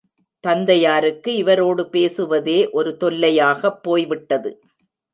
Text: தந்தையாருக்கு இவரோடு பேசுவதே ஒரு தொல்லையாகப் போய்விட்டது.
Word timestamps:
தந்தையாருக்கு 0.43 1.35
இவரோடு 1.35 1.89
பேசுவதே 1.89 2.69
ஒரு 2.69 2.97
தொல்லையாகப் 2.99 3.81
போய்விட்டது. 3.81 4.59